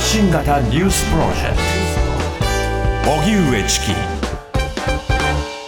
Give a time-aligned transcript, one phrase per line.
[0.00, 1.56] 発信型ニュースプロジェク
[3.04, 3.10] ト。
[3.20, 3.86] 荻上チキ。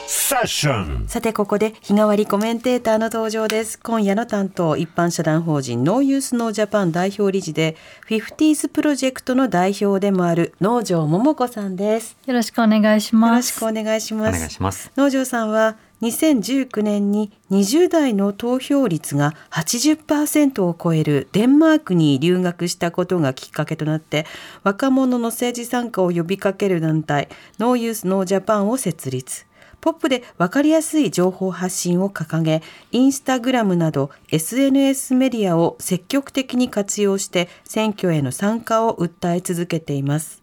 [0.06, 1.06] セッション。
[1.06, 3.78] さてここで日替わりコメンテーターの登場です。
[3.78, 7.76] 今夜の担当一般社団法人ノーユースノージャパン代表理事で
[8.06, 12.16] フィフティーズプロジェクトの代表でもある農場桃子さんです。
[12.24, 13.60] よろしくお願いします。
[13.60, 14.36] よろしくお願いします。
[14.36, 14.90] お願いします。
[14.96, 24.26] 農場さんは2019年に20代の投票率が80%を超えるデンマークに留学したことがきっかけとなって
[24.64, 27.28] 若者の政治参加を呼びかける団体
[27.60, 29.46] ノーユースノージャパンを設立。
[29.80, 32.62] ポップで分かりやすい情報発信を掲げ
[32.92, 40.41] インスタグラムなど SNS メディアを積極的に活用して選挙への参加を訴え続けています。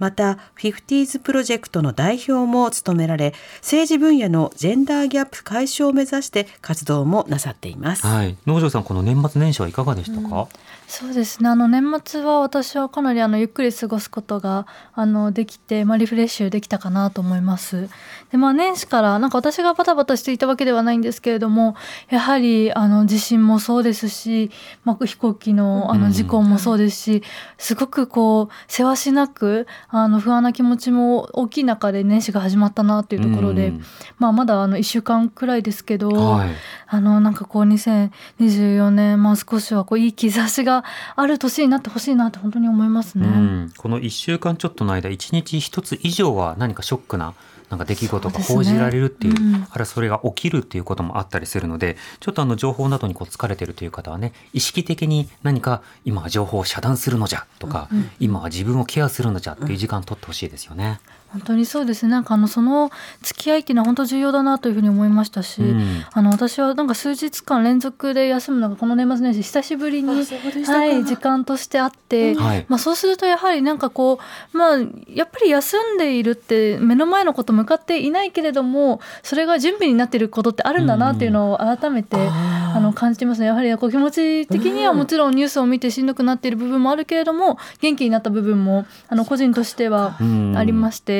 [0.00, 8.06] また、フィフティーズプロジェクトの代表も務められ、政治分野のジェンダーギャップ解消を目指して活動もなさっています。
[8.06, 8.36] はい。
[8.46, 10.48] 農場さん、この年末年始はいかがでしたか、
[10.90, 11.48] そうですね。
[11.48, 17.88] あの年末は私はかなりあのゆっくり過ごすことがあのできて、まあリフレッシュできたかなと思います。
[18.32, 21.76] で、まあ年始からなんか私がバタバタしていたわけではないんですけれども、
[22.08, 24.50] やはりあの地震もそうですし、
[24.82, 27.22] まあ飛行機のあの事故もそうですし、
[27.56, 33.82] すごくこうせわしなくあの不安な気持ちも大きい中で年始が始まったなっていうところで、うん
[34.18, 36.48] まあまだあの1週間くらいですけど、はい。
[36.92, 40.79] あのなんかこう2024年まあ少しはこういい兆しが
[41.16, 43.26] ある年になってほしいなって本当に思いますね。
[43.26, 47.34] うん、この1週間ちょっとの間1日1つ以上は何かショックな
[47.70, 61.00] なんか出来事が報じられるっていうそうねうんあるいはそれが起きるっていうこともあったりするのでちょっとあの情報などにこう疲れてるという方はね意識的に何か今は情報を遮断するのじゃとか、今は自分をケアするのじゃっていう時間を取ってほしいですよね。
[61.32, 62.12] 本当にそうですね。
[62.12, 62.90] なんかあのその
[63.22, 66.04] 付き合いっていうのは本当重要だなというふうに思いましたし、うん。
[66.12, 70.24] あの私はなんか数日間連続で休むのがこの年末年始久しぶりに、
[70.66, 72.66] はい、時間としてあって、はい。
[72.68, 74.18] まあ、そうするとやはりなんかこ
[74.52, 82.76] う、まあ、やっぱり休んでいるって目の前のこと向かっていないけれどもそれが準備になっていることってあるんだなっていうのを改めて、あー。
[82.76, 83.46] あの感じてますね。
[83.46, 90.56] やはりこう気持ち的にはもちろんニュースを見てしんどくなっている部分もあるけれども元気になった部分もあの個人としてはうん。
[90.56, 91.19] ありまして。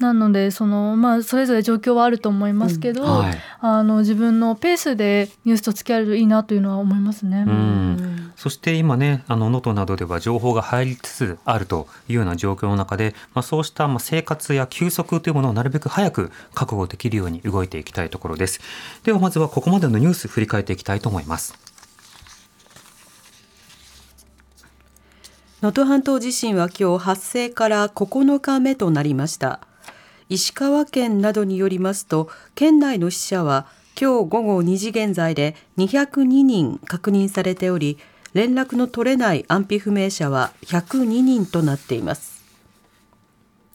[0.00, 7.44] なのでその、まあ、それぞれ状況はあると思いますけど、はいあの自分のペースでニュースと付き合えるといいなというのは思いますね。
[7.46, 18.60] うんそして今ね、あの能登などでは情報が入りつつあるというような状況の中で、まあ、そうしたまあ生活や休息というものをなるべく早く確保できるように動いていきたいところです。
[19.04, 21.71] ではまずはここまでのニュース振り返っていきたいと思います。
[25.62, 29.60] 能登半島地震は今日発生から9日目となりました。
[30.28, 37.98] 石川県などによりますと県内の死者は今日午後2時現在で202人確認されており
[38.34, 42.42] 連絡の取れない安否不明者は102人となっています。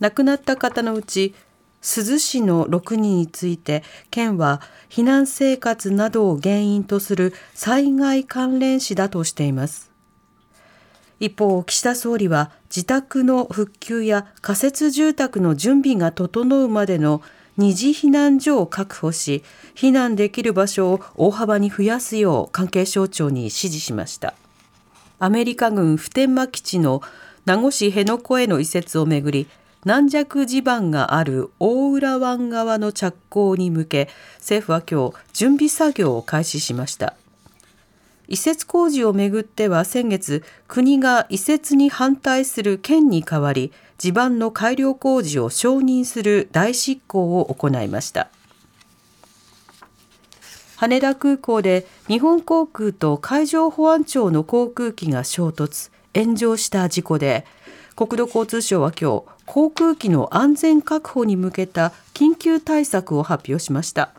[0.02, 1.36] 亡くなった方のうち
[1.82, 3.82] 珠洲市の6人について
[4.12, 9.97] 県は避難生活などを原因とする災害関連死だとしています。
[11.20, 17.22] 一方、岸田総理は自宅の復旧や仮設住宅の準備が整うまでの
[17.58, 24.36] 二次避難所を確保し、避難できる場所を大幅に増やすよう関係省庁に指示しました。
[25.18, 27.02] アメリカ軍普天間基地の
[27.46, 29.48] 名護市辺野古への移設をめぐり、
[29.86, 37.16] 軟弱地盤がある大浦湾側の着工に向け、政府は今日準備作業を開始しました。
[38.28, 48.30] 移設工事をめぐっては先月国が移設に反対する県に代わり地盤の改良工事を承認する大執行を行いました。
[50.76, 57.46] 羽田空港で日本航空と海上保安庁の航空機が衝突炎上した事故で
[57.96, 64.12] 国土交通省は今日航空機の安全確保に向けた緊急対策を発表しました。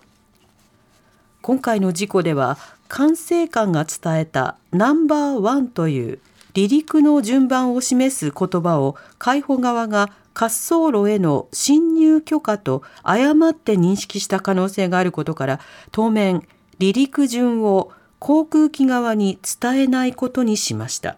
[1.42, 2.58] 今回の事故では
[2.88, 6.20] 管制官が伝えたナンバーワンという
[6.54, 15.60] 離陸の順番を示す言葉を海保側が滑走路への侵入許可と誤って認識した可能性があることから
[15.92, 16.46] 当面
[16.80, 21.16] 離陸順を航空機側に伝えないことにしました。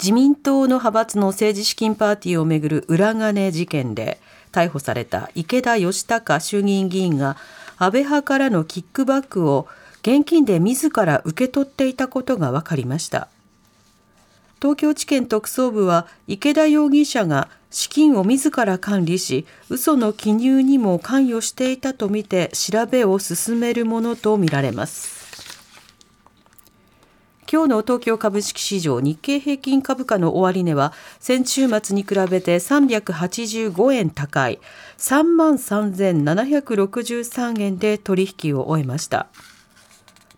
[0.00, 4.20] 自民党の派閥の政治資金パーティーをめぐる裏金事件で
[4.52, 7.36] 逮捕された池田義孝衆議院議員が
[7.78, 9.68] 安倍派からのキックバックを
[10.00, 13.28] 現金で自ら受け取っていたことが分かりました。
[14.60, 25.17] 東京地検特捜部は池田容疑者が資金を自ら管理し嘘の記入にも関与していたとみて調べを進めるものとみられます。
[27.50, 34.60] 今日の東京株式市場日経平均株価の終値は先週末に比べて385円高い。
[34.98, 39.28] 3万3763円で取引を終えました。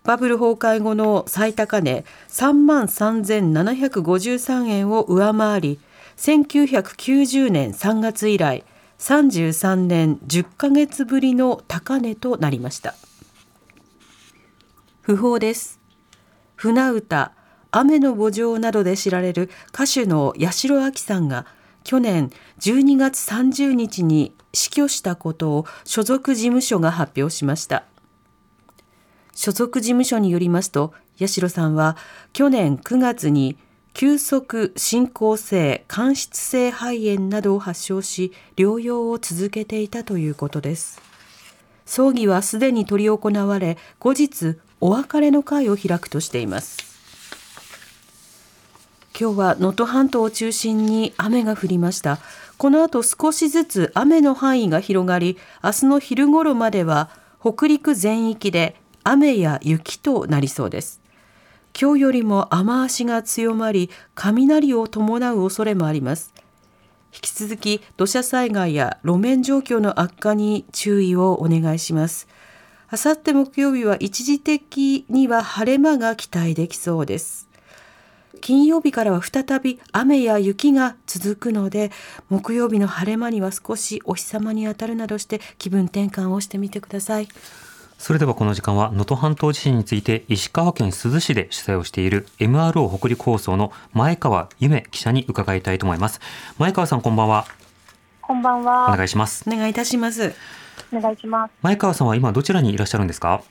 [0.05, 5.81] バブル崩壊後の最高値3万3753円を上回り
[6.15, 8.63] 1990年3月以来
[8.99, 12.95] 33年10ヶ月ぶりの高値となりました。
[15.05, 15.80] 訃報です。
[16.61, 17.31] 船歌
[17.71, 21.47] 雨の墓場などで知られる歌手の八代亜紀さんが
[21.83, 22.29] 去年
[22.59, 27.85] 12月30日に死去したことを所属事務所が発表しました。
[29.33, 31.97] 所属事務所によりますと八代さんは
[32.31, 33.57] 去年9月に
[33.95, 41.01] 急速進行性間質性肺炎などを発症し療養を続けていたということです。
[41.87, 46.77] 葬儀はすでに執り行われ後日お別れの会を開くとしています。
[49.17, 52.17] 今日は能登半島を中心に雨が降りました。
[52.57, 60.99] この後少しずつ雨の範囲が広がり明日の昼頃までは北陸全域で雨や雪となりそうです。
[61.79, 66.33] 今日よりも雨足が強まり雷を伴う恐れもあります。
[67.13, 72.27] 引き続き土砂災害や路面状況の悪化に注意をお願いします。
[72.93, 77.47] あさって木曜日は一時的には晴れ間が期待できそうです。
[78.41, 81.89] 金曜日からは再び雨や雪が続くので
[82.27, 87.29] 木曜日の晴れ間には少しお日様に当たるなどして気分転換をしてみてください。
[87.97, 96.19] それではこの時間は能登半島地震について石川県珠洲市で取材をしている MRO 北陸放送の前川由美記者に伺いたいと思います。
[96.57, 97.45] 前川さんこんばんは。
[98.19, 98.91] こんばんは。
[98.91, 99.45] お願いします。
[99.47, 100.33] お願いいたします
[100.93, 101.51] お願いします。
[101.61, 103.41] 前川さんは今どちらにいらっしゃるんですか？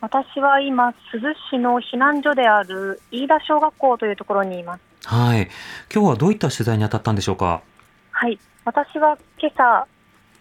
[0.00, 4.80] 私は今、珠洲市の避難所である飯田小学校というところにいます。
[5.08, 5.48] はい。
[5.92, 7.62] 今日はどういった取材に当たったんでしょうか？
[8.10, 8.38] はい。
[8.64, 9.86] 私は今朝、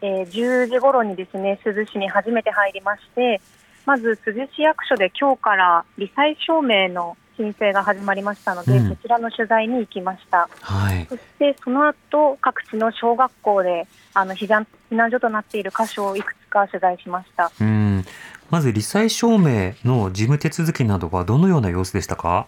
[0.01, 3.41] えー、10時頃にですね、珠洲市に初めて入りまして、
[3.85, 10.49] まず珠洲市役所で今日から罹災証明の申請が始まりましたので、うん、そちらの取材に行きました。
[10.61, 17.51] はい、そしてその後各地の小学校であの避難避難所となっている箇所をいくつか取材しました。
[17.59, 18.05] うん。
[18.51, 22.47] まず、罹災証明の事務手続きなどはどのような様子でしたか？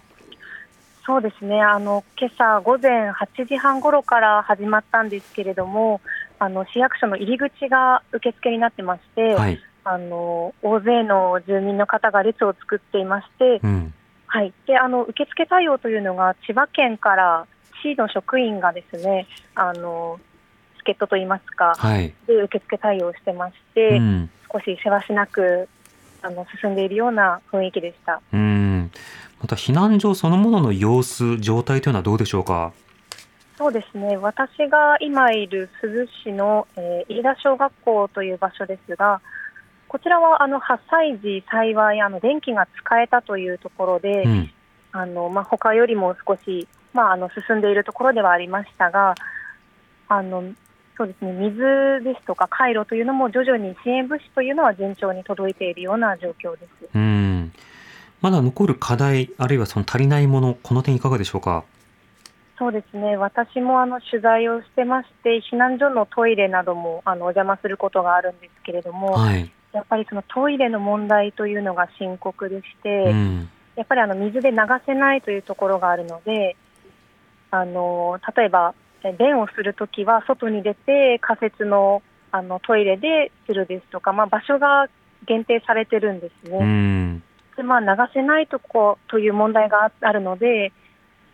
[1.05, 1.61] そうですね。
[1.61, 6.01] あの今朝午前8時半ごろから始まったんですけれども、
[6.37, 13.93] あの市役所の入り口が受付になってまして、はい、あの大勢の住民の方が列を作っていまして、うん、
[14.37, 17.47] はい、であの受付対応というのが千葉県から
[17.81, 19.25] 市の職員がですね
[19.55, 20.19] あの
[20.77, 25.67] 助っ人といいますか、はい、で受付対応してまして、うん、少しせわしなく
[26.21, 28.21] あの進んでいるような雰囲気でした。
[28.31, 28.91] うん。
[29.41, 32.73] また避難所そのものの様子、状態というのはどうでしょうか？
[33.57, 34.17] そうですね。
[34.17, 39.19] 私が今いる珠洲市の、えー、飯田小学校という場所ですが、
[39.87, 44.51] こちらはあの8歳児、幸いあの電気が使えたというところで、うん、
[44.91, 49.15] あのまあ、他よりも少し、まあ、あの進んでいるところではありましたが、
[50.09, 50.43] あの
[50.97, 56.89] そうですね水ですとか回路というのも徐々に支援物資というのは順調に届いているような状況です。
[56.95, 57.53] うん
[58.19, 61.63] まだ残る課題、あるいはその足りないもの、この点いかがでしょうか？
[62.57, 74.57] そうですね私もあの取材をしてまして、避難所のトイレなどもあのお邪魔することがあるんですけれども、はい、やっぱりそのトイレの問題というのが深刻でして、うん、やっぱりあの水で流
[74.87, 76.55] せないというところがあるので、
[77.51, 78.73] あの例えば
[79.19, 84.87] 便をするときは外に出て仮設のあのトイレでするですとか、まあ、場所が
[85.27, 86.57] 限定されてるんですね。
[86.57, 87.23] うん、
[87.55, 90.73] でまあ、流せないとこという問題があるので、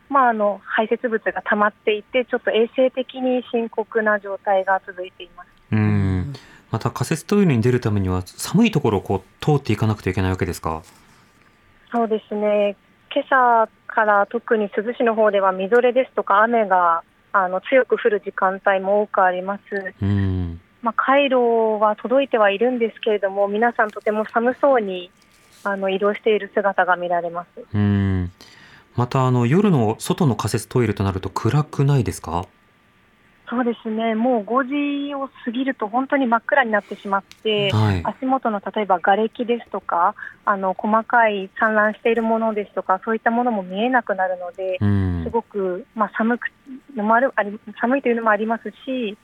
[0.10, 5.48] まあ、あの排泄物が溜まっていてちょっと衛生的に深刻な状態が続いています。
[5.72, 6.34] うん
[6.74, 10.82] また仮設トイレに出るためには寒いところをこう通っていかなくてはいけないわけですか？
[11.92, 12.76] そうですね。
[13.14, 19.94] 今朝から特に珠洲市の方ではみぞれですとか雨があの強く降る時間帯も多くあります。
[20.02, 20.60] うん。
[20.82, 25.12] まあ、回路は届いてはいるんですけれども皆さんとても寒そうに
[25.64, 27.48] あの移動している姿が見られます。
[27.72, 28.32] うん。
[28.96, 32.48] またあの夜の外の仮設トイレとなると暗くないですか？
[33.54, 44.80] そうですね、もう5時を過ぎると本当に真っ暗になってしまって、はい、足元の例えば瓦礫ですとか、あの細かい散乱しているものですとか、そういったものも見えなくなるので、
[45.24, 46.48] すごく、まあ、寒く
[46.96, 47.32] のもある
[47.80, 49.16] 寒いというのもありますし、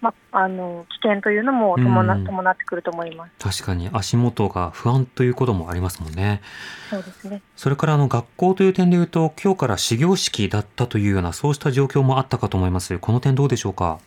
[0.00, 3.32] まあ、あの危険というのも伴,、伴ってくると思います。
[3.60, 3.90] 確かに。
[3.92, 6.40] 足元が不安ということもありますもんね。
[6.88, 7.42] そうですね。
[7.54, 12.98] それからあの学校という点でいうと今日から始業式だったというようなそうした状況もあったかと思います。
[12.98, 13.98] この点どうでしょうか？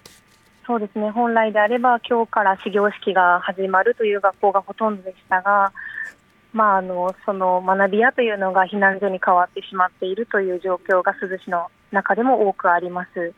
[0.65, 1.11] そうですね。
[1.11, 5.73] 本来であれば今日から始業式が始まるという学校がほとんどでしたが、
[6.53, 13.33] まあ、あのその学び屋というのが避難所に変わってしまっているという状況が珠洲市の中でも多くあります。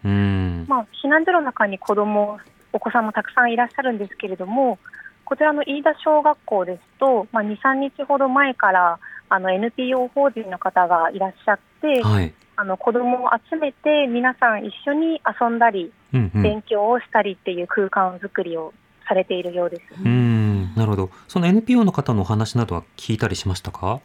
[0.68, 2.40] まあ、避難所の中に子ども、
[2.74, 4.78] お子さんもたくさんいらっしゃるんですけれども、
[5.24, 18.74] こちらの飯田小学校ですと、まあ、2、3日ほど前からあの NPO 法人の方がいらっしゃって、はい、あの子どもを集めて皆さん一緒に遊んだり、うんうん、勉強をしたりっていう空間づくりを
[19.08, 19.82] されているようです。
[20.04, 21.10] うんなるほど。
[21.28, 24.02] その NPO の方のお話などは聞いたりしましたか？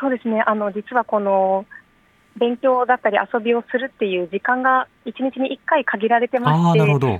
[0.00, 0.42] そうですね。
[0.46, 1.64] あの実はこの
[2.36, 6.78] 勉強だったり遊びをするっていう時間が1日に1回限られてまして、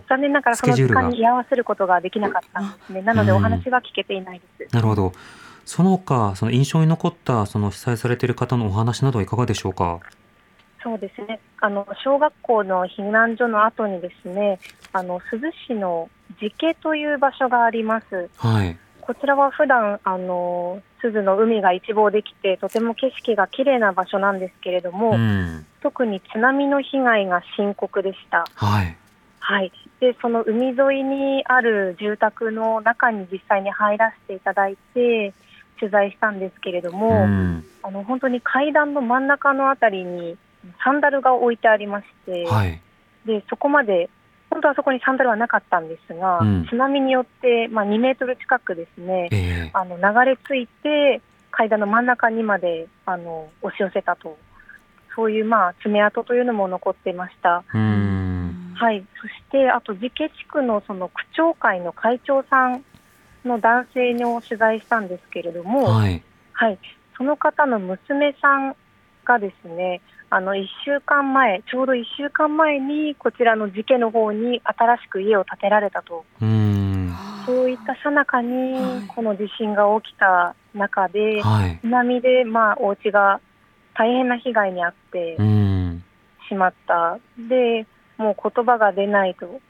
[0.08, 3.02] 残念ながらその時間に居合わせることができなかったんですね。
[3.02, 4.74] なのでお話は聞けていないです。
[4.74, 5.12] なるほど。
[5.66, 10.00] その他、その印象に残ったその被災されている方のお話などはいかがでしょうか？
[10.82, 11.40] そうですね。
[11.60, 14.58] あの小学校の避難所の後にですね、
[14.92, 18.30] あの珠洲市の寺家という場所があります。
[18.36, 18.76] はい。
[19.00, 28.46] こちらは普段あの珠洲の海が一望できてとても景色が綺麗な場所なんですけれども、うん、特に津波の被害が深刻でした。
[28.54, 28.96] はい。
[29.40, 29.72] はい。
[29.98, 35.34] で、その海沿いにある住宅の中に実際に入らせていただいて
[35.80, 40.36] 取材したんですけれども、うん、あの本当に階段の真ん中のあたりに
[40.84, 42.80] サンダルが置いてありまして、はい、
[43.26, 44.08] でそこまで
[44.52, 54.36] 本当はそこにサンダルはなかったんですが、うん、津波によって、まあ、2メートル近くですね、えー、あの流れ着いて、階段の真ん中にまであの押し寄せたと、
[55.16, 57.64] そういう、まあ、爪痕というのも残っていました。
[57.72, 62.84] はい、そしてあと、寺家地区のその区長会の会長さん
[63.46, 66.78] の男性を取材したんですけれども、はい、はい、
[67.16, 68.76] その方の娘さん
[69.24, 70.02] がですね、
[70.34, 77.14] あの1週間前、ちょうど1週間前にこちらの寺家の方に新しく家を建てられたと、うん。
[77.44, 83.42] そういったさなかにこの地震が起きた中で、はい、津波でまあお家が
[83.92, 85.36] 大変な被害に遭って
[86.48, 87.86] しまった、で
[88.16, 89.60] もう言葉が出ないと、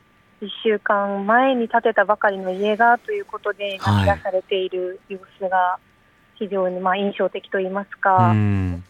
[0.43, 5.57] 1週間前に建てたばかりの家がということで泣き出されている様子が。
[5.57, 5.92] はい
[6.43, 8.35] 非常にまあ印象的といいますか、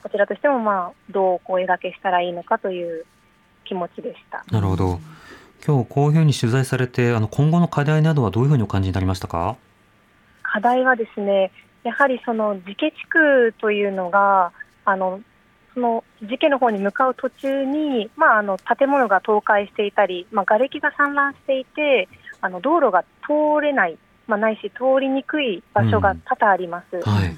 [0.03, 3.05] こちらとしてもまあどう声がけしたらいいのかという
[3.65, 4.45] 気持ちでした。
[4.51, 5.01] なるほど。
[5.67, 9.57] 今日こういうふうに取材されて、あの今後の課題などはどういうふうにお感じになりましたか？
[10.43, 11.53] 課題はですね、
[11.85, 14.53] やはりその自家地区というのが、
[14.85, 15.21] あの
[15.75, 22.09] その事件の方に向かう途中に、まあ、あの建物が倒壊していたり、まあ、瓦礫が散乱していて、
[22.41, 27.37] あの道路が通れないまあ、ないし通りにくい場所が多々あります、うんはい、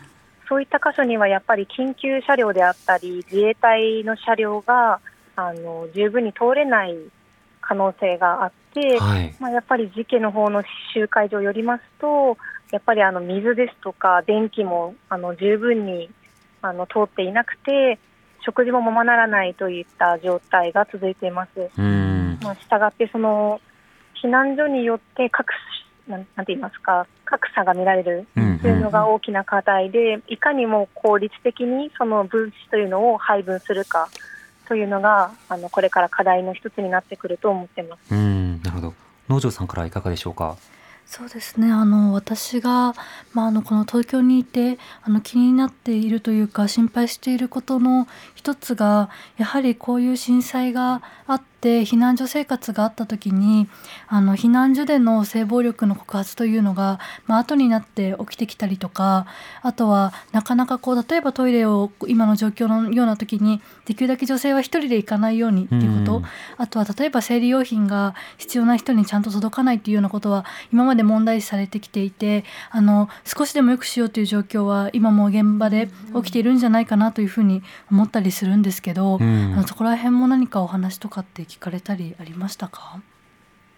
[0.49, 5.01] そういった箇所にはやっぱり緊急車両であったり自衛隊の車両が
[5.37, 6.97] あの十分に通れない
[7.61, 10.63] 可能性があって、はい、まあ、やっぱり事件の方の
[10.93, 12.37] 集会場を寄りますと
[12.71, 16.11] やっぱりあの水ですとか電気もあの十分に
[16.61, 17.99] あの通っていなくて
[18.45, 21.71] 食事もままならないといった状態が続いています。
[22.43, 23.61] まあ、したがってその
[24.23, 25.49] 避難所によって各
[26.09, 34.09] なんて言いますか格差が見られるというのが大きな課題で、いかにも効率的にその分子というのを配分するか
[34.69, 38.15] というのがあのこれから課題の一つになってくると思ってます。
[38.15, 38.95] うんなるほど
[39.29, 40.57] 農場さんからいかがでしょうか？
[41.07, 42.95] そうですねあの私が、
[43.35, 53.69] まあ、あのこの東京にいてあの気になっているというか心配していることの一つがやはりこういう震災があってて避難所生活があった時に
[54.07, 59.27] あの避難所での性暴力の告発というのが、まあ後になって起きてきたりとか
[59.63, 66.23] あとはなかなかこう例えばトイレを今の状況のような時にできるだけ女性は一人で行かないようにっていうこと、
[66.59, 83.01] あとは例えば生理用品が必要な人にちゃんと届かないっていうようなことは今まで問題視されてきていてあの少しでもよくしようという状況は今も現場で起きているんじゃないかなというふうに思ったりするんですけど、あのそこら辺も何かお話とかって聞かれたりありましたか？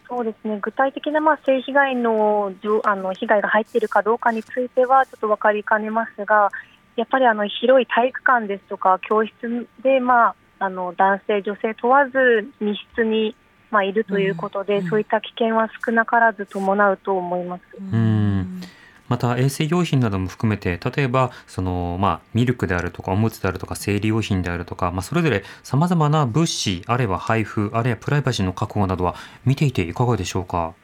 [0.09, 0.59] そうですね。
[0.63, 2.53] 具体的なまあ性被害の
[2.85, 6.51] あの被害が入っているかどうかについてはちょっと分かりかねますが
[6.95, 13.35] やっぱりあの広い体育館ですとか教室で、まあ、あの男性、女性問わず密室に、
[13.71, 17.63] まあ、いるということで、うん、そういった危険は少なからず伴うと思います。
[17.79, 18.63] うん
[19.09, 30.75] また衛生用品なども含めて例えばその、まあ、ミルクであるとかおむつであるとか生理用品であるとか、まあ、それぞれさまざまな物資あるいは配布あるいはプライバシーの確保などは見ていていかがでしょうか？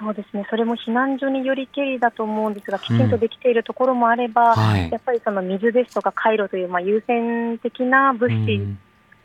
[0.00, 8.60] そうですね、それも避難所によりけりだと思うんですが、きちんとできているところもあれば、うんはい、やっぱりその水ですとか回路という、まあ、優先的な物資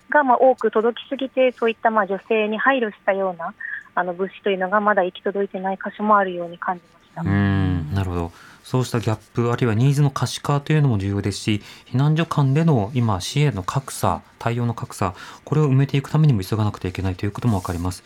[0.09, 3.53] がまあ多く届きすぎて、そういったまあ女性に配慮したような
[3.93, 7.02] あの物資というのがまだ行き届いてない箇所もあるように感じました。
[7.17, 8.31] うんなるほど。
[8.63, 18.03] そうしたギャップあるいはニーズの可視化というのも重要ですし避難所間での今支援の格差対応の格差これを埋めていくためにも急がなくてはいけないということも分かります。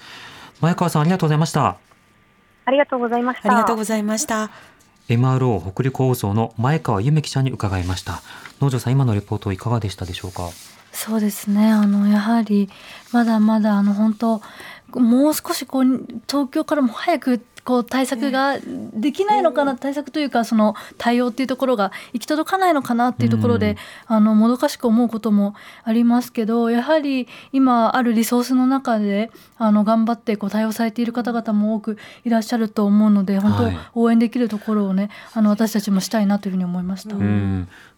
[0.59, 1.77] 前川さんありがとうございました。
[2.65, 3.49] ありがとうございました。
[3.49, 4.49] ありがとうございました。
[5.07, 8.21] MRO 北陸放送の前川由美記者に伺いました。
[8.59, 10.49] 農場さん今のレポートいかがでしたでしょうか？
[10.91, 11.71] そうですね。
[11.71, 12.69] あのやはり
[13.13, 14.41] まだまだあの本当
[14.99, 15.83] もう少しこう
[16.27, 18.57] 東京からも早くこう対策が
[18.93, 37.17] できないのかな、対策というかその対応っていうところが行き届かないのかなっていうところで、あのもどかしく思うこともありますけどやはり今あるリソースの中であの頑張ってこう対応されている方々も多くいらっしゃると思うので本当応援できるところをねあの私たちもしたいなというふうに思いました。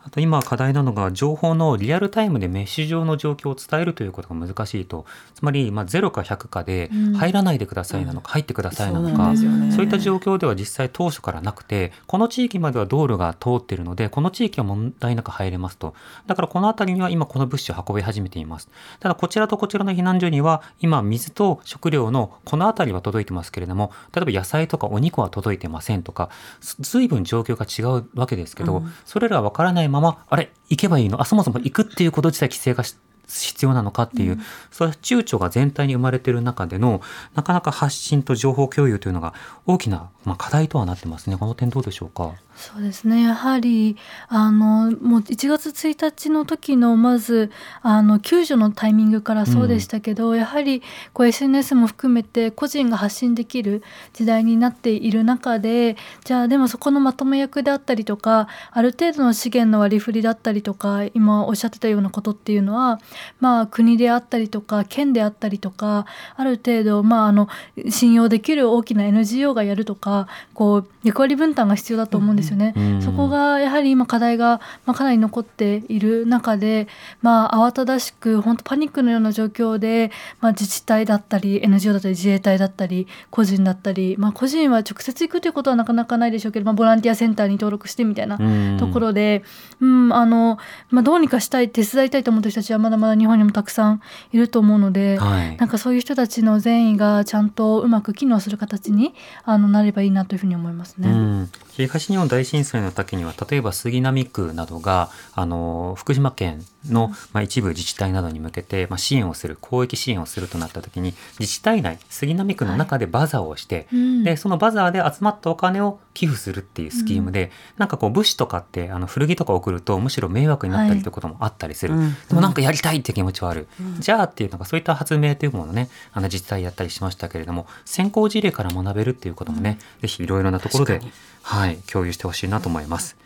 [0.03, 5.05] うんあと今課題なのが情報のリアルタイムでメッシュ上の状況を伝えるということが難しいと。
[5.35, 15.93] つまりまあ0か100かで入らないでくださいなのか、入ってくださいなのか、そういった状況では実際当初からなくてこの地域までは道路が通っているのでこの地域は問題なく入れますと。
[16.27, 18.69] だからこの辺りには今この物資を運び始めています。
[18.99, 26.29] ただこちらとこちらの避難所には今水と食料のこの辺りは届いてますけれども例えば野菜とかお肉は届いてませんとか
[26.61, 31.21] 随分状況が違うわけですけど、うん、それらは分からないままあれ行けばいいの？
[31.21, 32.83] あそもそも行くっていうこと自体規制が
[33.29, 37.01] 必要なのかっていう、うん、そういう躊躇が全体に生まれている中での
[37.35, 39.33] なかなか発信と情報共有というのが
[39.65, 41.37] 大きな、まあ、課題とはなってますね。
[41.37, 42.33] この点どうでしょうか？
[42.55, 43.23] そうですね。
[43.23, 43.95] やはり
[44.27, 50.81] あのもう1月1日の時のまずあの救助のタイミングからそうでしたけど、うん、やはり
[51.13, 53.81] こう SNS も含めて個人が発信できる
[54.13, 55.95] 時代になっている中で
[56.25, 62.99] じゃあでもそこのまとめ役であったりとかある程度の資源の割り振りだったりとか今おっしゃってたようなことっていうのは、
[63.39, 66.05] まあ、国であったりとか県であったりとか
[66.35, 67.47] ある程度、まあ、あの
[67.89, 72.73] 信用できる大きな NGO がやるとかこう役割分担が必要だと思うんですよね。
[73.01, 76.87] そこがやはり今課題が、まあ、かなり残っている中で、
[77.21, 88.37] まあ、慌ただしく本当パニックのような状況で、まあ、自治体だったり NGO だったり自衛隊だったり個人だったり、まあ、個人は直接行くということはなかなかないでしょうけど、まあ、ボランティアセンターに登録してみたいな
[88.77, 89.43] ところで、
[89.79, 90.57] うん、あの
[90.89, 101.09] まあ、どうにかしたい手伝いたいと思ってる人たちはまだまだ日本にもたくさんいると思うので、はい、なんかそういう人たちの善意がちゃんとうまく機能する形にあのなればいいなというふうに思いますね。
[101.09, 101.49] うん。
[101.83, 131.01] 東日本大震災の時には例えば杉並区などがあの福島県の、まあ、一部自治体などに向けて、まあ、支援をする公益支援をするとなった時に自治体内杉並区の中でバザーをして、はい、でそのバザーで集まったお金を寄付するっていうスキームで、うん、なんかこう物資とかってあの古着とか送るとむしろ迷惑になったりということもあったりする、はい、でもなんかやりたいって気持ちはある、うん、じゃあっていうのがそういった発明というものをねあの自治体やったりしましたけれども先行事例から学べるっていうこともね、うん、ぜひいろいろなところで、
[131.43, 133.17] はい、共有してほしいなと思います。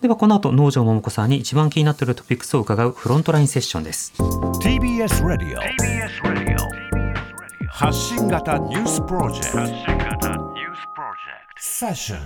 [0.00, 4.12] ではこの後農場桃子さんに一番気になっているトピックスを伺うフロントラインセッションです。
[4.60, 5.62] TBS ラディオ
[7.68, 10.52] 発信型ニュースプロジェクト。
[11.56, 12.18] セッション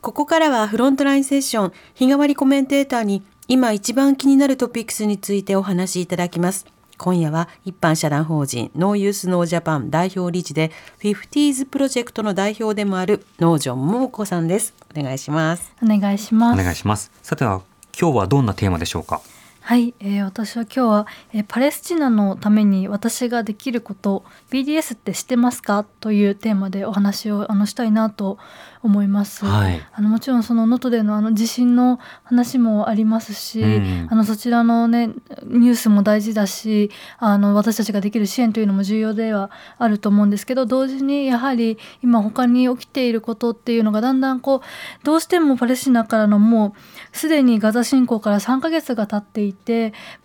[0.00, 6.66] ここからはフロントラインセッション日替わりコメンテーターに今一番気になるトピックスについてお話しいただきます。
[6.96, 14.72] 今夜は一般社団法人 NO YOUTH NO JAPAN 代表理事で FIFTYS PROJECT の代表でもある能條桃子さんです。
[14.96, 15.72] お願いします。
[15.82, 16.60] お願いします。
[16.60, 17.10] お願いします。
[17.22, 17.60] さては
[18.00, 19.20] 今日はどんなテーマでしょうか？
[19.66, 28.36] はい、えー、私は今日は、えー、パレスチナのために私ができること BDS って知ってますかというテーマでお話をあのしたいなと
[28.82, 29.46] 思います。
[29.46, 35.06] はい、あのもちろんその能登でのあの地震の話もありますし、うん、あのそちらのね
[35.44, 44.60] ニュースも大事だし、あの私たちができる支援というのも重要ではあると思うんですけど、同時にやはり今他に起きていることっていうのがだんだんこう
[45.04, 46.74] どうしてもパレスチナからのも
[47.14, 49.53] うすでにガザ侵攻から3ヶ月が経っていて、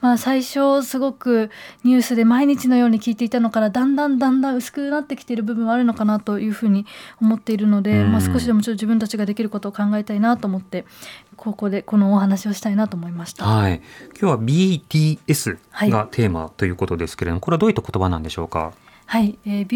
[0.01, 1.49] まあ最初すごく
[1.83, 6.85] ニュースで毎日のように聞いていたのからだんだんだんだん薄くなってきている部分はあるのかなというふうに
[7.21, 10.85] 思っているので、うん、まあ少しでもちょっと自分たちができることを考えたいなと思って
[11.35, 13.45] ここでこのお話をしたいなと思いました。
[13.45, 13.81] はい、
[14.19, 15.57] 今日は BTS
[15.89, 18.73] がテーマということですけれども、はい、これはどういった言葉なんでしょうか？
[19.05, 19.67] はい、えー、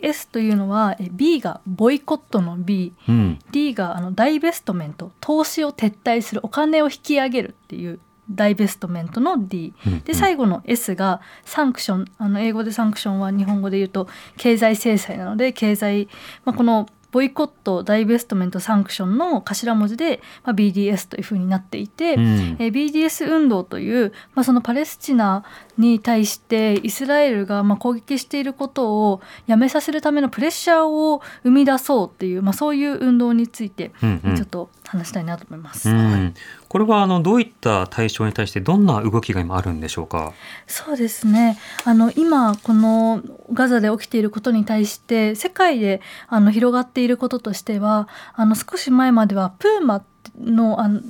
[0.00, 16.08] BDS というのは、えー、B がボイコットの B、うん、D があのダイベストメント投資を撤退するお金を引き上げるっていうダイベストメントの D、うんうん、で最後の S がサンクションあの英語でサンクションは日本語で言うと経済制裁なので経済、
[16.44, 25.44] まあ、このボイコットダイベストメントサンクションの頭文字で、まあ、BDS というふうになっていて、うん、え BDS 運動という、まあ、そのパレスチナ
[25.78, 35.88] に対してイスラエルがまあ攻撃していることをやめさせるためのプレッシャーを生み出そうっていう、まあ、そういう運動についてちょっと話したいなと思います。
[35.88, 36.34] うんうん
[36.68, 40.34] これはあのどういった対象に対してどんな動きが今あるんでしょうか？
[40.66, 41.58] そうですね。
[41.86, 43.22] あの今この
[43.54, 50.04] ガザで起きていることに対して世界であの広がっていることとしては、あの少し前まではプーマ
[50.38, 51.00] のあの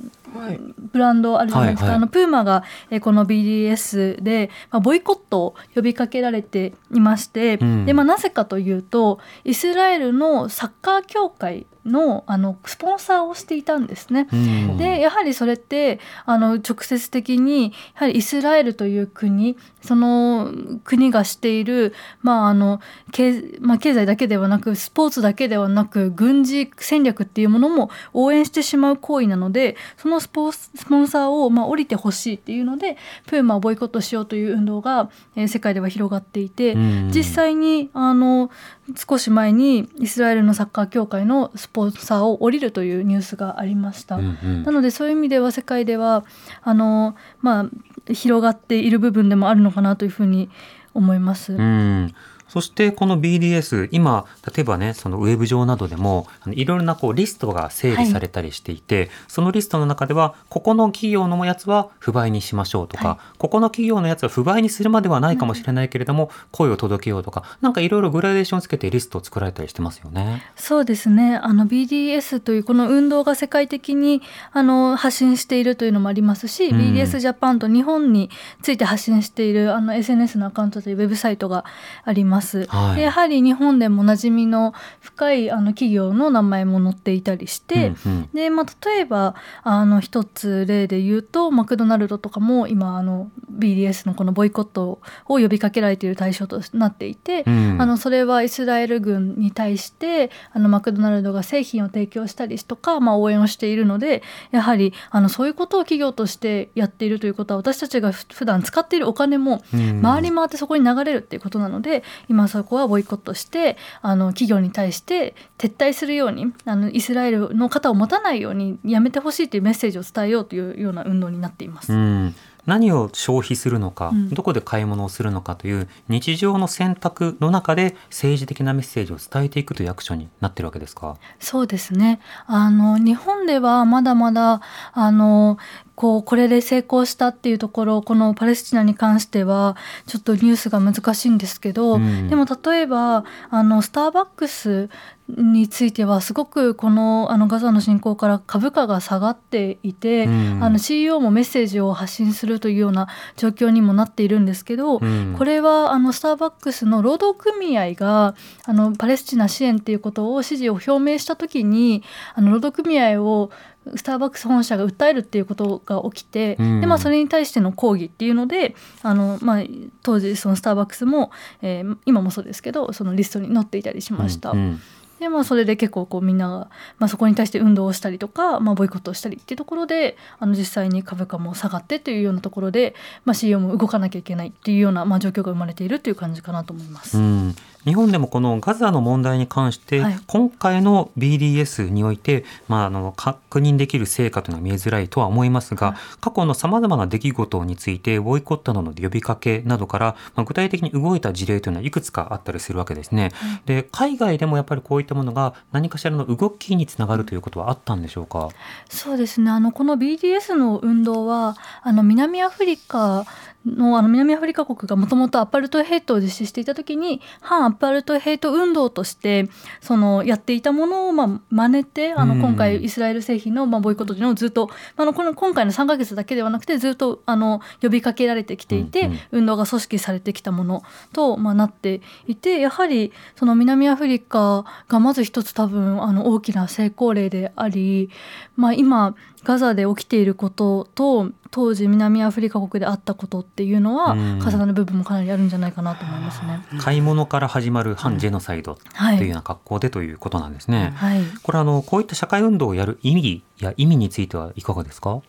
[0.91, 14.27] ブランドあるじゃないですか、はいはい、あのプーマが、えこの BDS で、まあ、ボイコットを呼びかけられていまして、うん、でまあ、なぜかというとイスラエルのサッカー協会のあのスポンサーをしていたんですね。
[14.31, 20.51] うん、でやはりそれってあの直接的にやはりイスラエルという国その
[20.83, 38.51] 国がしている、まああの経まあ、経済だけではなくスポーツだけではなく軍事戦略っていうものも応援してしまう行為なのでそのスポスポンサーを、まあ、降りてほしいっていうのでプーマをボイコットしようという運動が、えー、世界では広がっていて、実際にあの
[38.95, 44.17] 少し前にイスラエルのサッカー協会のスポンサーを降りるというニュースがありました。
[44.17, 46.25] うんうん、なのでそういう意味では世界では
[46.61, 50.49] あの、まあ、広がっている部分でもあるのかなというふうに
[50.93, 51.53] 思います。
[51.53, 52.13] うん
[52.49, 70.43] そしてこの BDS 今例えばねそのウェブ上などでもいろいろなこうリストが整理されたりしていて、はい、そのリストの中ではここの企業のやつは不買にしましょうとか、はい、ここの企業のやつは不買にするまではないかもしれないけれども、うん、声を届けようとかなんかいろいろグラデーションつけてリストを作られたりしてますよね。
[70.55, 78.29] そうですねあの BDS というこの運動が世界的にあの発信しているというのもありますし、うん、BDS ジャパンと日本に
[78.61, 81.65] ついて発信しているあの SNS のアカウントというウェブサイトが
[82.03, 82.38] あります。
[82.67, 83.01] はい。
[83.01, 109.61] やはり日本でも馴染みの深いあの企業の名前も載っていたりして、うんうん、でまあ、例えばあの一つ例で言うとマクドナルドとかも今あの BDS のこのボイコットを呼びかけられている対象となっていて、うん、あのそれはイスラエル軍に対してあのマクドナルドが製品を提供したりとか、まあ、応援をしているのでやはりあのそういうことを企業としてやっているということは私たちが普段使っているお金も
[110.01, 121.91] 回り回ってそこに流れるっていうことなので、今そこはボイコットしてあの企業に対して撤退するようにあのイスラエルの肩を持たないようにやめてほしいというメッセージを伝えようというような運動になっています。
[121.91, 122.35] うん。
[122.65, 131.17] 何を消費するのか、うん、どこで買い物をするのかという日常の選択の中で政治的なメッセージを伝えていくというアクションになってるわけですか？
[131.39, 132.19] そうですね。
[132.45, 134.61] あの日本ではまだまだ
[134.93, 135.57] あの
[135.99, 139.75] こうこれで成功したっていうところこのパレスチナに関しては
[140.07, 144.89] ちょっとニュースが難しいんですけど、うん、でも例えばあのスターバックス
[145.27, 158.35] についてはすごくこのあのガザの侵攻から株価が下がっていて、うん、あの CEO もメッセージを発信するというような状況にもなっているんですけど、うん、これはあのスターバックスの労働組合が
[158.65, 163.51] あのパレスチナ支援っていうことを支持を表明した時にあの労働組合を
[163.95, 169.63] スターバックス本社が訴えるっていうことが起きて、うん、でまあ、それに対しての抗議っていうのであの、まあ、
[170.03, 174.51] 当時そのスターバックスも、えー、今もそうですけどそのリストに載っていたりしました。
[174.51, 174.81] うんうん
[175.19, 187.17] でまあそれで結構こうみんなが、まあ、そこに対して運動をしたりとか、まあ、ボイコットをしたりっていうところであの実際に株価も下がってというようなところで、まあ、CEO も動かなきゃいけないっていうような、まあ、状況が生まれているという感じかなと思います。
[187.17, 187.55] うん
[187.85, 203.31] 日本でもこのガザの問題に関して、はい、今回の BDS において、まあ、あの確認できる成果というのは見えづらいとは思いますが、はい、過去のさまざまな出来事についてボイコットなどの呼びかけなどから、まあ、具体的に動いた事例というのはいくつかあったりするわけですね。
[203.33, 208.49] はい、で海外でもやっぱりこういったものが何かしらの動きにつながるということはあったんでしょうか？
[208.89, 209.51] そうですね。
[209.51, 213.25] あのこの BDS の運動はあの南アフリカ
[213.65, 219.49] のあの南アフリカ国がもともとアパルトヘイトを実施していた時に反アパルトヘイト運動として
[219.81, 238.09] そのやっていたものをまあ真似てあの今回イスラエル製品のまあボイコットというのをずっとあのこの今回の3か月だけではなくてずっとあの呼びかけられてきていて、運動が組織されてきたものとまあなっていてやはりその南アフリカがまず一つ多分あの大きな成功例であり、
[238.55, 246.61] まあ、今ガザで起きていることと当時南アフリカ国であったことっていうのは重なる部分もかなりあるんじゃないかなと思いますね。
[246.79, 250.93] 買い物から始まる反ジェノサイドというような格好でということなんですね。
[250.95, 255.21] はい、これあのこういった社会運動をやる意味や意味についてはいかがですか？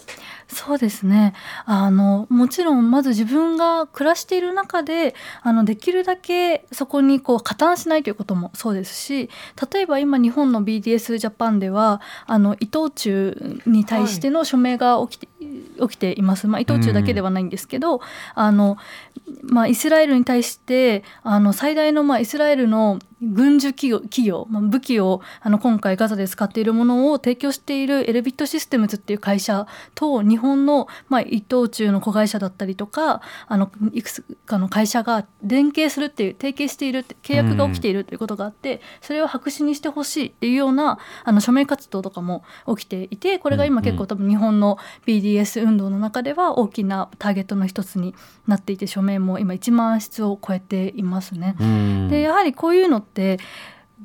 [0.53, 1.33] そうですね
[1.65, 9.31] あのもちろんまず自分が暮らしている中であのできるだけそこにこう加担しないということもそうですし
[9.73, 18.01] 例えば今日本の BDS ジャパンではあの伊藤忠に対しての署名が起きて、起きています、まあ、伊藤忠だけではないんですけど、うん、
[18.35, 18.77] あの
[19.43, 48.15] まあ、イスラエルに対してあの最大の、まあ、イスラエルの軍需企業企業、まあ、武器をあの今回ガザで使っているものを提供しているエレビットシステムズっていう会社と日本の、まあ、伊藤忠の子会社だったりとかあのいくつかの会社が連携するっていう提携している契約が起きているということがあって、うん、それを白紙にしてほしいっていうようなあの署名活動とかも起きていてこれが今結構多分日本の BDS 運動の中では大きなターゲットの一つに
[48.47, 51.57] なっていて署名も今1万筆を超えていますね。
[52.11, 53.39] でやはりこういうのって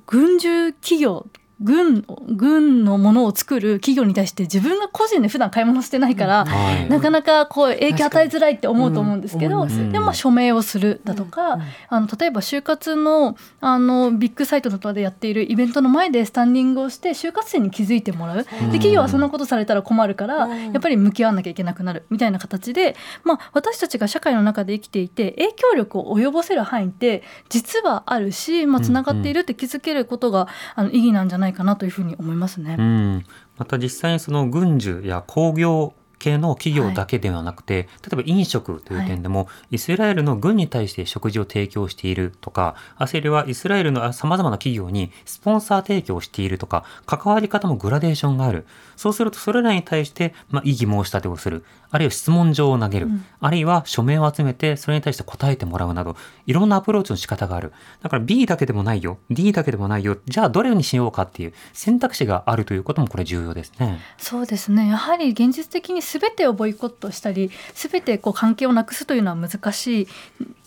[0.06, 1.28] 軍需企業
[1.62, 32.76] 軍軍のものを作る企業に対して自分が個人で普段買い物してないから、はい、なかなかこう影響与えづらいって思うと思うんですけど、うん、でも署名をするだとか、うん、あの例えば就活のあのビッグサイトとかでやっているイベントの前でスタンディングをして就活生に気づいてもらう、で企業はそんなことされたら困るから、やっぱり向き合わなきゃいけなくなるみたいな形で、まあ、私たちが社会の中で生きていて影響力を及ぼせる範囲って実はあるし、まあ、つながっているって気づけることが、あの意義なんじゃないかなというふうに思いますね。
[32.78, 33.26] うん、
[33.58, 48.66] また実際にその軍需や工業系の企業だけではなくて、はい、例えば飲食という点でも、はい、イスラエルの軍に対して食事を提供しているとか、アセリはイスラエルのさまざまな企業にスポンサー提供しているとか、関わり方もグラデーションがある。
[48.96, 51.64] そうすると、それらに対して、まあ、異議申し立てをする。
[51.92, 56.18] あるいは質問状を投げる、うん、あるいは署名を集めてそれに対して答えてもらうなど。
[56.46, 57.72] いろんなアプローチの仕方がある。
[58.02, 59.18] だから B だけでもないよ。
[59.30, 60.18] D だけでもないよ。
[60.26, 64.00] じゃあどれにしようかっていう選択肢があるということもこれ重要ですね。
[64.18, 64.90] そうですね。
[64.90, 70.08] やはり現実的に全てをボイコットしたり全てこう関係をなくすというのは難しい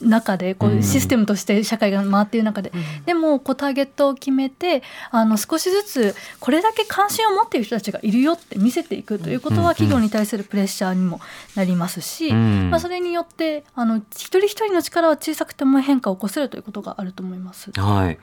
[0.00, 11.20] 中でこうシステムとして社会が回っている中で、うん、でもこうターゲットを決めてあの少しずつこれだけ関心を持っている人たちがいるよって見せていくということは企業に対するプレッシャーにも
[11.54, 17.70] なりますし、うん、まあ、それによってあの一人一人の力は小さくても変化を起こせるということがあると思います。
[17.72, 18.18] はい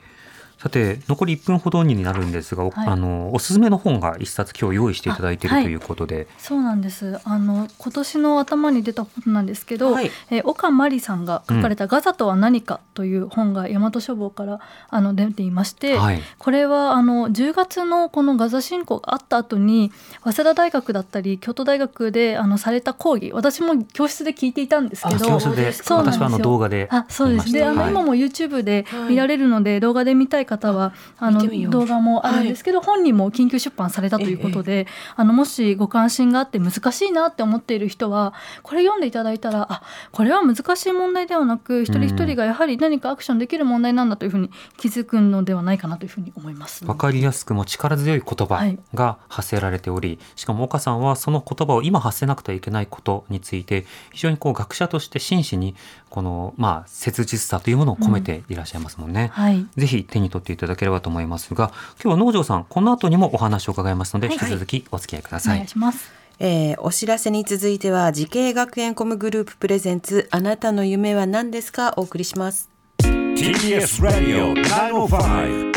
[0.66, 5.50] さて残り1分ほどになるんですが、はい、あのおすすめの本が一冊今日用意していただいてい。
[5.50, 7.18] るということで、はい、そうなんです。
[7.24, 19.92] あの今年の頭に出た本なんですけど、はい、え岡真理さんが書かれた「ガザとは何か」という本が大和書房からあの出ていまして、はい、これはあの10月のこのガザ侵攻があった後に
[20.24, 25.72] 早稲田大学だったり京都大学であのされた講義私も教室で聞いていたんですけど教室で。
[25.72, 27.52] そう私はあの動画であそうです。
[27.52, 46.84] であの、今も YouTube で見られるので、動画で見たい方はあの動画もあるんですけど、はい、本人も緊急出版されたということで、ええ、あのもしご関心があって難しいなって思っている人はこれ読んでいただいたらあこれは難しい問題ではなく一人一人がやはり何かアクションできる問題なんだというふうに気づくのではないかなというふうに思います。
[46.84, 55.74] わかりやすくも力強い言葉が発せられており、はい、しかも岡さんはその言葉を今発せなくてはいけないことについて非常にこう学者として真摯に
[56.10, 59.32] このまあ切実さというものを込めていらっしゃいますもんね。
[59.36, 59.42] うん。
[59.42, 61.72] はい、ぜひ手に取っていただければと思いますが
[62.02, 65.54] 今日は農場さんこの後にもお話を伺いますので、引き続きお付き合いください。
[65.54, 66.10] お願いします。
[66.38, 71.94] えー、お知らせに続いては滋慶学園 COM グループ presents あなたの夢は何ですか？
[71.96, 72.68] お送りします。
[73.00, 75.72] TBS ラディオ905-954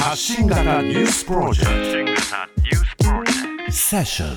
[0.00, 2.14] 発信型ニュースプロジェク
[3.66, 4.36] トセッション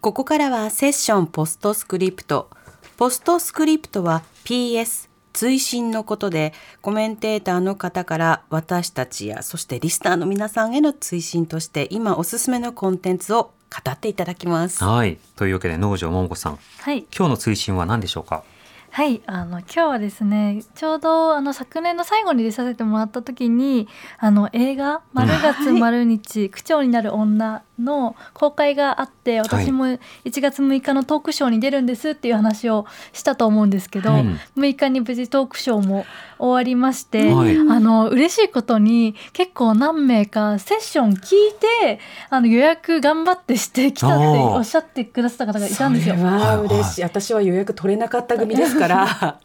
[0.00, 13.52] ここからはセッション postscript。postscript は PS 追伸のことでコメンテーターの方から私たちやそしてリスナーの皆さんへの追伸として今おすすめのコンテンツを
[13.84, 14.82] 語っていただきます。
[14.82, 15.18] はい。
[15.36, 18.44] というわけで農場桃子さん、はい、今日の追伸は何でしょうか？
[18.90, 19.20] はい。
[19.26, 29.98] あの今日はですねちょうどあの昨年の最後に出させてもらった時にあの映画「丸月丸日、区長になる女」の公開があって私も1
[30.40, 34.24] 月6日のトークショーに出るんですっていう話をしたと思うんですけど、はい、
[34.56, 36.06] 6日に無事トークショーも
[36.38, 46.16] 終わりまして、はい、あの嬉しいことに結構何名かセッション聞いてあの予約頑張ってしてきたっておっしゃってくださった方がいたんですよ。
[46.16, 47.02] わ嬉しい。
[47.02, 49.38] 私は予約取れなかった組ですから。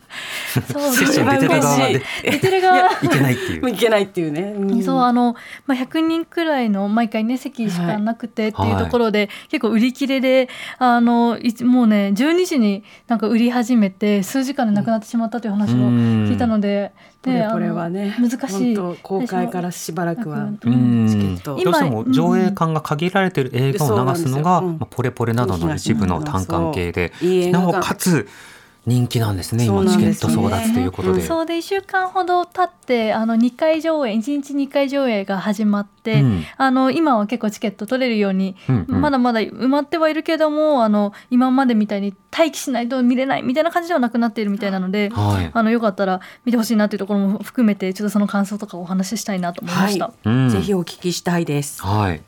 [0.72, 2.02] そう セッション出てる側で。
[2.24, 2.90] 出てる側。
[3.02, 3.70] いけないっていう。
[3.72, 16.92] いけないっていうね、うん、そうあのまあ100人くらいの毎回ね席しかなくくてっていうところで、はい、結構売り切れであのもうね12時になんか売り始めて数時間でなくなってしまったという話を聞いたので、
[17.26, 21.56] うん、でこれはね難しい公開からしばらくはチケット。
[21.62, 27.12] どうしても上映館が限られている映画を流すのが、うん、まあ、ポレポレなどの一部の単関系で、
[27.52, 28.28] なおかつ
[28.88, 31.22] 人気なんですね今チケット争奪ということで。
[31.22, 50.12] そうで1週間ほど経ってあの2回上映1日2回上映が始まって、うん、あの今は結構チケット取れるように、うんうん、まだまだ埋まってはいるけどもあの今までみたいに待機しないと見れないみたいな感じではなくなっているみたいなので、はい、あのよかったら見てほしいなというところも含めてちょっとその感想とかお話ししたいなと思いました。
[50.24, 51.84] はい、ぜひお聞きしたいです。
[51.84, 52.22] はい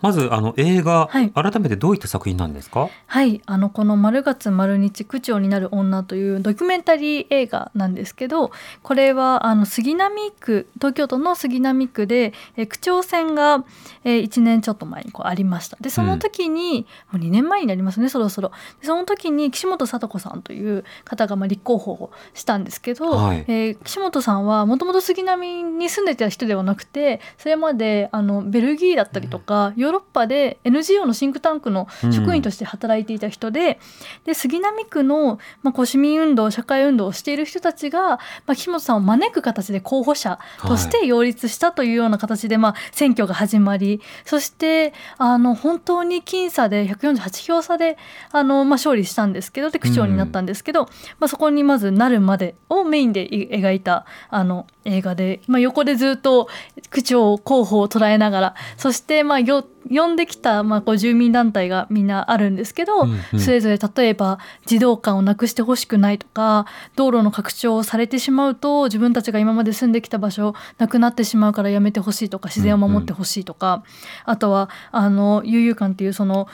[0.00, 2.88] まずあの映画、はい、改めてどういった作品なんですか？
[3.06, 3.42] はい。
[3.46, 13.64] あのこの「丸月丸日区長になる女」というドキュメンタリー映画なんですけどこれはあの杉並区東京都の杉並区で、え区長選が、
[14.04, 15.76] えー、1年ちょっと前にこうありました。
[15.80, 18.52] でその時に、うん、もう2年前になりますねそろそろ。
[18.82, 47.96] その時に岸本聡子さんという方がまあ立候補をしたんですけど、はい、えー、岸本さんはもともと杉並に住んでた人ではなくてそれまであのベルギーだったりとか、うんヨーロッパで NGO のシンクタンクの職員として働いていた人でうん、で杉並区の、まあ、こう市民運動社会運動をしている人たちが、まあ、木本さんを招く形で候補者として擁立したというような形で、はい、まあ、選挙が始まりそしてあの本当に僅差で148票差で
[48.30, 50.86] あの、まあ、勝利したんですけどで区長になったんですけど、うん、
[51.18, 56.48] まあ、そこにまずなるまでをメインで描いたあの映画で、まあ、横でずっと
[56.90, 73.84] 区長候補を捉えながらそしてまあよ呼んできた、まあ、こう住民団体がみんなあるんですけど、うんうん、それぞれ例えば児童館をなくしてほしくないとか道路の拡張をされてしまうと自分たちが今まで住んできた場所なくなってしまうからやめてほしいとか自然を守ってほしいとか、うんうん、
[74.24, 76.48] あとはあの悠々館っていうその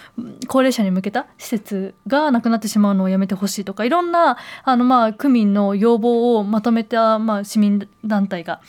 [0.48, 8.60] 高齢者に向けた施設がなくなってしまうのをやめてほしいとかいろんなあの、まあ、区民の要望をまとめた、まあ、市民団体が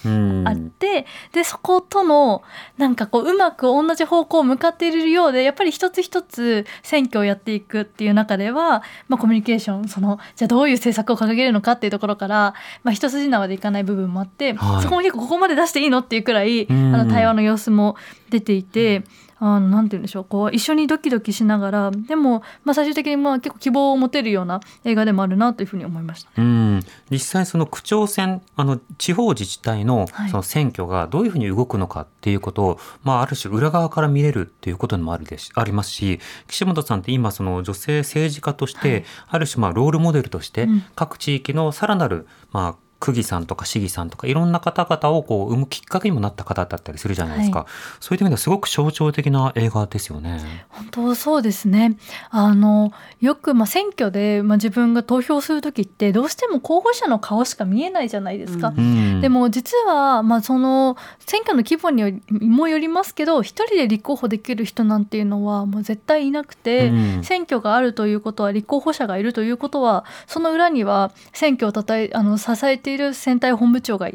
[0.46, 2.44] あって、でそことの
[2.78, 17.96] なんかこううまく同じ方向を向かっているようでやっぱり一つ一つ選挙をやっていくっていう中では、まあ、コミュニケーションそのじゃあどういう政策を掲げるのかっていうところから、まあ、一筋縄でいかない部分もあって、はい、そこも結構ここまで出していいのっていうくらいあの対話の様子も
[18.30, 19.04] 出ていて。
[19.38, 20.26] あのなんて言うんでしょう。
[20.26, 26.80] こう一緒にドキドキしながらでも、まあ、最終的にまあ結構希望を持てるような映画でもあるなというふうに思いました、ね、うん。
[27.10, 47.68] 実際その区長選あの地方自治体のその選挙がどういうふうに動くのかっていうことを、はい、まあ、ある種裏側から見れるっていうこともあるでしありますし岸本さんって今その女性政治家として、ある種まあロールモデルとして各地域のさらなるまあ区議さんとか市議さんとかいろんな方々をこう生むきっかけにもなった方だったりするじゃないですか、はい、
[48.00, 50.66] そういう意味ではすごく象徴的な映画ですよね。
[50.70, 51.98] 本当そうですね。
[52.30, 58.74] あのよくまあ選挙でまあ自分が投票する時ってどうしても候補者の顔しか見えないじゃないですか。
[58.76, 74.12] うん、でも実はまあその選挙の規模にもよりますけど一人で立候補できる人なんていうのはもう絶対いなくて、うん、選挙があるということは立候補者がいるということはその裏には選挙をたたえあの支えている選対本部長がっ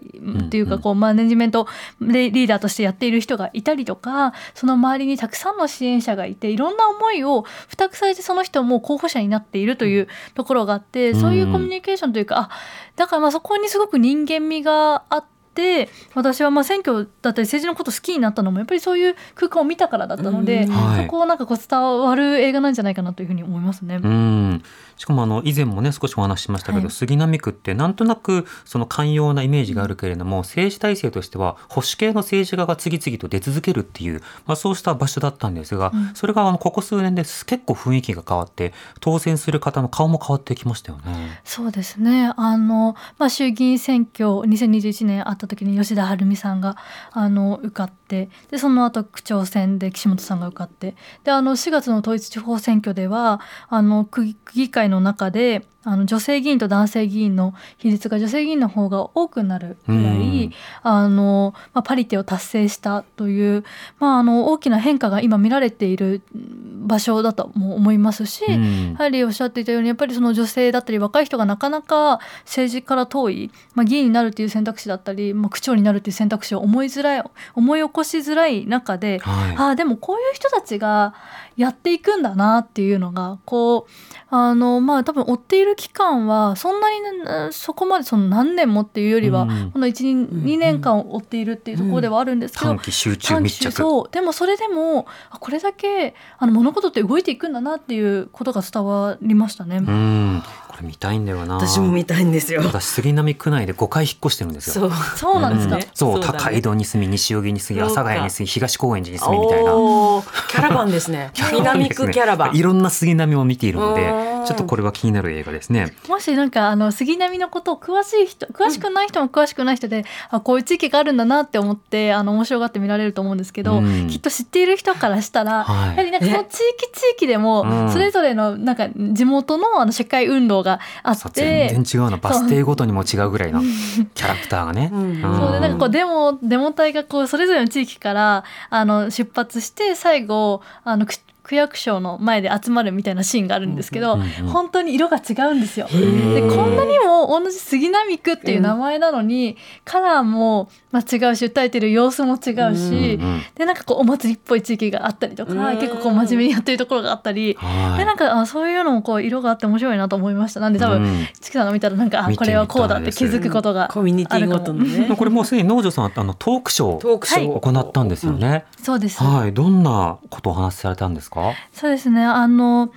[0.48, 1.66] ていうかこうマネジメント
[2.00, 12.50] リーダーとしてやっている人がいたりとかその周りにたくさんの支援者がいていろんな思いを付託されてその人も候補者になっているというところがあってそういうコミュニケーションというかあ
[12.96, 15.40] だからまあそこにすごく人間味があって。
[15.54, 23.96] で私はまあ選挙だったり政治のこと好きになったのもやっぱりそういう空間を見たからだったので、はい、そこをなんかこう伝わる映画なんじゃないかなというふうに思いますね。
[23.96, 24.62] うん
[25.00, 41.40] しかもあの以前もね少しお話ししましたけど、はい、杉並区ってなんとなくその寛容なイメージがあるけれども、うん、政治体制としては保守系の政治家が次々と出続けるっていう、まあ、そうした場所だったんですが、うん、それがあのここ数年です結構雰囲気が変わって当選する方の顔も変わってきましたよね。
[41.44, 42.34] そうですね。
[42.36, 46.76] あの、まあ、衆議院選挙2021年あった時に吉田晴美さんが
[47.12, 63.64] あの受かってでその後区長選で岸本さんが受かってであの4月の統一地方選挙ではあの区議会の中であの女性議員と男性議員の比率が女性議員の方が多くなるぐらい、あのまあ、パリテを達成したという、
[63.98, 77.24] まあ、あの大きな変化が今見られている場所だとも思いますし、うん、やはりおっしゃっていたようにやっぱりその女性だったり若い人がなかなか政治から遠い、まあ、議員になるっていう選択肢だったり、まあ、区長になるっていう選択肢を思いづらい
[77.54, 81.14] 思い起こしづらい中で、はい、ああでもこういう人たちが
[81.56, 83.92] やっていくんだなっていうのがこう
[84.30, 95.06] あのまあ多分追っている期間はそんなにそこまでその何年もっていうよりは、うん、この12年間追っているっていうところではあるんですけど、短期集中密着そうでもそれでも
[95.38, 99.78] これだけあの物事って動いていくんだなっていうことが伝わりましたね。
[99.78, 100.42] うん。
[100.68, 101.56] これ見たいんだよな。
[101.56, 102.62] 私も見たいんですよ。
[102.64, 104.88] 私杉並区内で5回引っ越してるんですよ。
[104.88, 105.16] そう。
[105.16, 109.72] そうなんですか、うん、そう、高井戸に住み西荻に住み阿佐ヶ谷に住み東高円寺に住みみたいな。
[110.48, 111.32] キャラバンですね。
[111.52, 115.94] 南区キャラバン、いろんな杉並を見ているのでちょっとこれは気になる映画ですね。
[116.08, 132.18] もしなんかあの杉並のことを詳しい人詳しくない人も詳しくない人で、うん、あこういう地域があるんだなって思ってあの面白がって見られると思うんですけど、うん、きっと知っている人からしたら、はい、やはりなんかその地域地域でもそれぞれのなんか地元のあの社会運動があって全然違うの。
[132.18, 134.90] バス停ごとにも違うぐらいのキャラクターがね。
[134.90, 141.06] そうでなんかこうデモデモ隊がこうそれぞれの地域からあの出発して最後あの
[141.50, 144.18] 区役所の前で集まるみたいなシーンがあるんですけど、
[144.52, 145.88] 本当に色が違うんですよ。
[145.88, 157.56] でこんなにも同じ杉並区っていう名前なのに、うん、カラーもまあ違うし訴えてる様子も違うし、うんうん、でなんかこうお祭りっぽい地域があったりとか、うん、結構こう真面目にやってるところがあったり、
[157.96, 160.60] でなんかあそういうのもこう色があって面白いなと思いました。
[160.60, 165.16] なんで多分、うん、チキさんが見たらなんかあこれはこうだって気づくことがコミュニティごとのね。
[165.16, 168.48] これもうすでに農場さんあのトークショーを行ったんですよね。
[168.48, 169.22] はい、そうです。
[169.22, 171.54] はい、どんなことをお話しされたんですか？
[171.72, 172.20] そうですね。
[172.20, 172.92] ねあの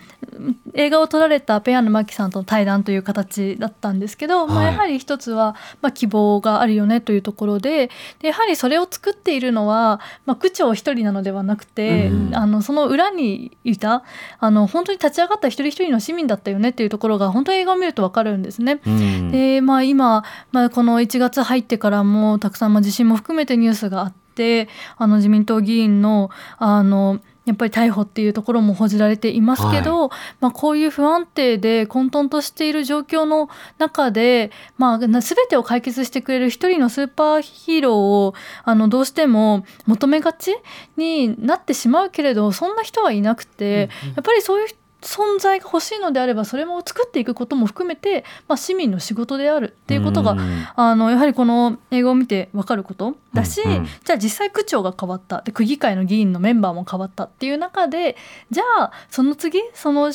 [0.73, 7.82] 映画を撮られたペアのマキさんとの対談という形だったんですけど、はい、まあ、やはり一つは、まあ、希望があるよねというところで
[8.19, 14.03] でやはりそれを作っているのは、まあ、区長一人なのではなくて、うん、あのその裏にいた
[14.39, 18.81] あの本当に立ち上がった一人一人の市民だったよねっていうところが本当に映画を見ると分かるんですね。
[18.85, 38.33] うん、でまあ、今、まあ、この1月入ってからもたくさん、まあ、地震も含めてニュースがあってあの自民党議員のあのやっぱり逮捕っていうところも報じられていますけど、はい、まあ、こういう不安定で混沌としている状況の中で、まあ、全てを解決してくれる一人のスーパーヒーローを
[38.63, 40.55] あのどうしても求めがち
[40.95, 44.67] になってしまうけれどそんな人はいなくて、うんうん、やっぱりそういう
[45.03, 50.37] 存在が欲しいのであればそれも作っていくことも含めて、まあ、市民の仕事であるっていうことが、
[50.75, 55.41] あのやはりこの映画を見て分かることだし、うんうん、じゃあ実際区長が変わった。
[55.41, 58.15] で区議会の議員のメンバーも変わったっていう中で
[58.51, 60.11] じゃあその次その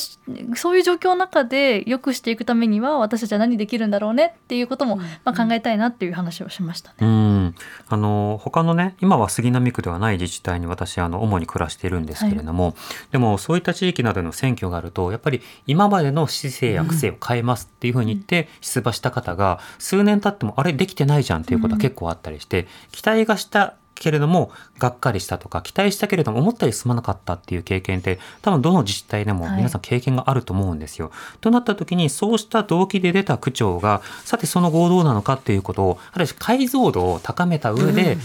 [0.55, 6.97] そういう状況の中で良くしていくためには私たちは何できるんだろうねっていうことも、まあ、考えたいなっていう話をしましたね。
[7.01, 7.55] うん。
[7.89, 12.75] あの他のね今は杉並区ではない自治体に私あの主に暮らしているんですけれども、はい、
[13.13, 31.09] でもそういった地域などの選挙があるとやっぱり今までの市政や区政を変えますっていうふうに言って出馬した方が数年経ってもあれできてないじゃんっていうことは結構あったりして、期待がしたけれどもがっかりしたとか期待したけれども思ったより進まなかったっていう経験って多分どの自治体でも皆さん経験があると思うんですよ。
[31.09, 38.19] はい、となった時にそうした動機で出た区長がさてその後どうなのかっていうことをある種解像度を高めた上で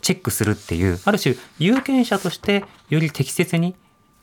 [0.00, 3.74] チェックするっていう、ある種有権者としてより適切に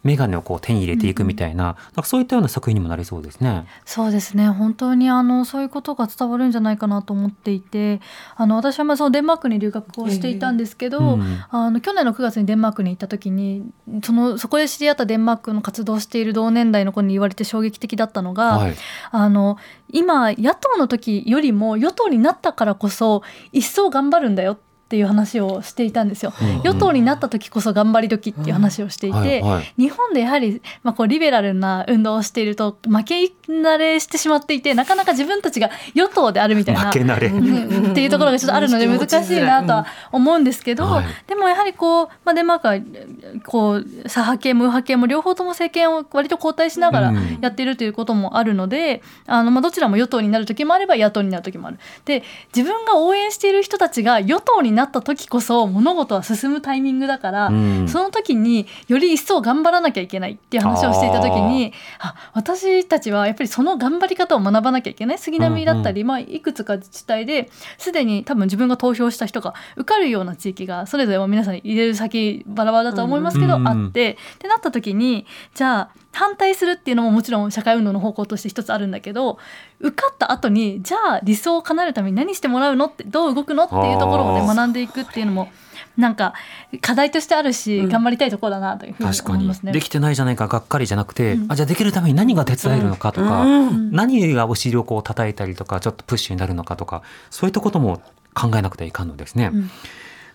[0.03, 3.65] 眼鏡をこう手に入れていくみたいな,、なんかそういったような作品にもなりそうですね。
[3.85, 4.47] そうですね。
[4.49, 8.01] 本当にあのそういうことが伝わるんじゃないかなと思っていて
[8.35, 13.63] あの私はまあそのデンマークに留学をしていたんですけど、えーうん、あの去年の9月にデンマークに行った時に
[14.03, 18.75] そのそこで知り合ったデンマークの活動している同年代の子に言われて衝撃的だったのが、はい、
[19.11, 19.57] あの
[19.89, 26.31] 今野党の時よりも与党になったからこそ一層頑張るんだよってっていう話をしていたんですよ。
[26.39, 26.47] うん。
[26.47, 51.79] うん、与党になった時こそ頑張り時っていう話をしていて、うんはいはい、日本でやはり、まあ、こうリベラルな運動をしていると負け慣れしてしまっていてなかなか自分たちが与党であるみたいな負け慣れ、うん、っていうところがちょっとあるので難しいなとは思うんですけど、はい、でもやはりこう、まあ、デンマークはこう左派系無派系も両方とも政権を割と交代しながらやっているということもあるので、あのまあどちらも与党になる時もあれば野党になる時もある。
[52.05, 52.21] で
[52.55, 65.17] 自分が応援している人たちが与党になった時こそ物事は進むタイミングだから、うん、その時により一層頑張らなきゃいけないっていう話をしていた時にあ私たちはやっぱりその頑張り方を学ばなきゃいけない。
[65.17, 79.39] 杉並だったり、うんうん、まあ、いくつか自治体ですでに多分自分が投票した人が受かるような地域がそれぞれ皆さん入れる先バラバラだと思いますけど、うん、あってってなった時にじゃあ反対するっていうのももちろん社会運動の方向として一つあるんだけど
[79.79, 85.49] 受かった後にじゃあ理想を叶えるために何してもらうのってどう動くのっていうところをね学んでいくっていうのも
[85.97, 86.33] なんか
[86.81, 89.71] 課題としてあるし、うん、頑張りたいところだなというふうに思いますね。
[89.71, 98.01] できてないじゃないかがっかりじゃなくて、うん、あじゃあできるために何が手伝えるのかとか、うん、何がお尻をこう叩いたりとかちょっとプッシュになるのかとかそういったことも
[98.33, 99.51] 考えなくてはいかんのですね。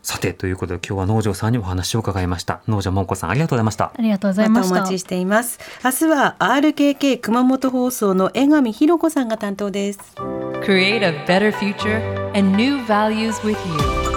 [0.08, 2.62] さてということで今日は農場さんにお話を伺いました。
[2.66, 3.92] 農場もんこさんありがとうございました。
[3.94, 5.58] ありがとうございました、ま、お待ちしています。
[5.84, 10.00] 明日は RKK 熊本放送の江上博子さんが担当です。
[10.64, 12.00] Create a better future
[12.34, 14.08] and new values with you